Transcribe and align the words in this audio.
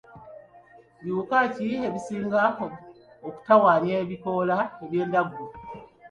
Biwuka 1.01 1.37
ki 1.53 1.65
ebisinga 1.87 2.43
okutawaanya 3.27 3.93
ebikoola 4.03 4.57
by'endaggu? 4.89 5.45